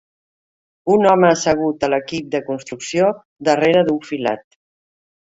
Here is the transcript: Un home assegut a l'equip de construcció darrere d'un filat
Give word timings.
Un 0.93 1.03
home 1.09 1.27
assegut 1.33 1.83
a 1.87 1.89
l'equip 1.93 2.31
de 2.35 2.41
construcció 2.47 3.09
darrere 3.49 3.83
d'un 3.91 3.99
filat 4.07 4.43